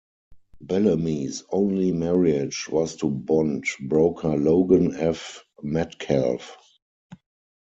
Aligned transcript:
Bellamy's 0.61 1.43
only 1.51 1.91
marriage 1.91 2.67
was 2.69 2.95
to 2.95 3.11
bond 3.11 3.65
broker 3.81 4.35
Logan 4.35 4.95
F. 4.95 5.43
Metcalf. 5.61 6.57